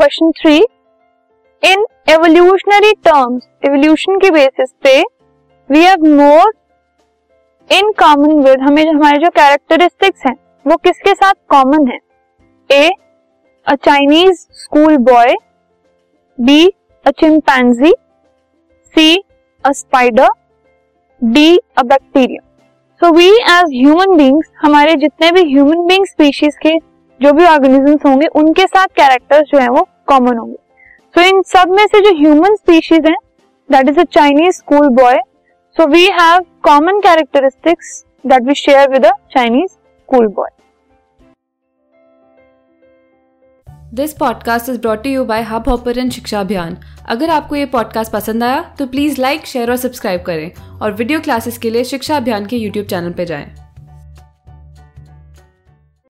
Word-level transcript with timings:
Question 0.00 0.30
three 0.32 0.56
in 1.62 1.84
evolutionary 2.08 2.92
terms 3.06 3.42
evolution 3.64 4.18
के 4.18 4.30
basis 4.30 4.70
पे 4.82 4.92
we 5.70 5.82
have 5.84 6.06
more 6.16 6.52
in 7.70 7.90
common 7.98 8.32
with 8.44 8.60
हमें 8.60 8.82
हमारे 8.84 9.18
जो 9.18 9.30
कैरेक्टरिस्टिक्स 9.30 10.26
हैं, 10.26 10.34
वो 10.66 10.76
किसके 10.76 11.14
साथ 11.14 11.34
कॉमन 11.50 11.86
है? 11.88 11.98
A 12.70 12.90
a 13.66 13.74
Chinese 13.74 14.40
school 14.62 14.96
boy 15.10 15.34
B 16.38 16.66
a 17.06 17.10
chimpanzee 17.20 17.94
C 18.94 19.16
a 19.64 19.72
spider 19.72 20.28
D 21.22 21.56
a 21.78 21.82
bacteria 21.84 22.46
so 23.00 23.12
we 23.16 23.28
as 23.28 23.80
human 23.80 24.16
beings 24.16 24.52
हमारे 24.62 24.94
जितने 24.96 25.30
भी 25.32 25.50
ह्यूमन 25.52 25.86
बींग 25.86 26.06
स्पीशीज 26.06 26.56
के 26.62 26.78
जो 27.20 27.32
भी 27.32 27.44
ऑर्गेनिजम्स 27.44 28.04
होंगे, 28.06 28.26
उनके 28.26 28.64
साथ 28.66 28.86
कैरेक्टर्स 28.96 29.48
जो 29.48 29.58
है 29.58 29.68
वो 29.68 29.82
कॉमन 30.10 30.38
होंगे। 30.38 30.56
सो 31.14 31.28
इन 31.28 31.42
सब 31.46 31.70
में 31.70 31.86
से 31.86 32.00
जो 32.00 32.14
ह्यूमन 32.18 32.54
स्पीशीज 32.56 33.06
है 33.06 33.14
that 33.68 33.88
is 33.88 34.00
a 34.00 34.04
Chinese 34.12 34.56
school 34.56 34.88
boy 34.94 35.20
so 35.76 35.86
we 35.88 36.04
have 36.12 36.44
common 36.62 37.00
characteristics 37.00 38.04
that 38.26 38.42
we 38.42 38.54
share 38.56 38.90
with 38.90 39.06
a 39.06 39.12
Chinese 39.32 39.70
school 39.70 40.26
boy 40.28 40.48
this 43.94 44.12
podcast 44.12 44.68
is 44.68 44.78
brought 44.80 45.06
you 45.06 45.24
by 45.24 45.42
Hubhopper 45.68 45.98
and 45.98 46.10
Shiksha 46.12 46.40
Abhiyan 46.40 46.76
अगर 47.08 47.30
आपको 47.30 47.56
ये 47.56 47.64
podcast 47.68 48.12
पसंद 48.12 48.44
आया 48.44 48.60
तो 48.78 48.86
please 48.86 49.20
like 49.20 49.46
share 49.46 49.70
और 49.70 49.76
subscribe 49.76 50.22
करें। 50.22 50.78
और 50.82 50.92
video 50.92 51.20
classes 51.20 51.58
के 51.58 51.70
लिए 51.70 51.84
शिक्षा 51.84 52.16
अभियान 52.16 52.46
के 52.46 52.56
यूट्यूब 52.56 52.86
चैनल 52.86 53.12
पर 53.12 53.24
जाएँ। 53.24 53.46